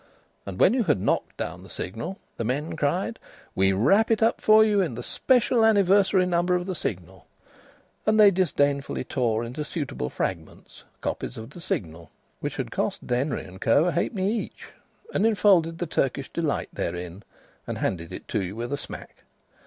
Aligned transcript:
And 0.47 0.59
when 0.59 0.73
you 0.73 0.85
had 0.85 0.99
knocked 0.99 1.37
down 1.37 1.61
the 1.61 1.69
signal 1.69 2.17
the 2.37 2.43
men 2.43 2.75
cried: 2.75 3.19
"We 3.53 3.71
wrap 3.71 4.09
it 4.09 4.23
up 4.23 4.41
for 4.41 4.65
you 4.65 4.81
in 4.81 4.95
the 4.95 5.03
special 5.03 5.63
Anniversary 5.63 6.25
Number 6.25 6.55
of 6.55 6.65
the 6.65 6.73
Signal." 6.73 7.27
And 8.07 8.19
they 8.19 8.31
disdainfully 8.31 9.03
tore 9.03 9.43
into 9.43 9.63
suitable 9.63 10.09
fragments 10.09 10.83
copies 11.01 11.37
of 11.37 11.51
the 11.51 11.61
Signal 11.61 12.09
which 12.39 12.55
had 12.55 12.71
cost 12.71 13.05
Denry 13.05 13.45
& 13.59 13.61
Co. 13.61 13.85
a 13.85 13.91
halfpenny 13.91 14.33
each, 14.33 14.69
and 15.13 15.23
enfolded 15.23 15.77
the 15.77 15.85
Turkish 15.85 16.31
delight 16.33 16.69
therein, 16.73 17.21
and 17.67 17.77
handed 17.77 18.11
it 18.11 18.27
to 18.29 18.41
you 18.41 18.55
with 18.55 18.73
a 18.73 18.77
smack. 18.77 19.17